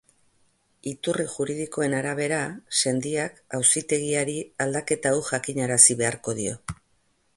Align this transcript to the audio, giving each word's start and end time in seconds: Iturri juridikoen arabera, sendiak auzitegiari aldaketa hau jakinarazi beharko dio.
Iturri 0.91 1.25
juridikoen 1.33 1.93
arabera, 1.97 2.39
sendiak 2.79 3.37
auzitegiari 3.59 4.35
aldaketa 4.67 5.13
hau 5.17 5.21
jakinarazi 5.29 5.99
beharko 6.01 6.37
dio. 6.41 6.57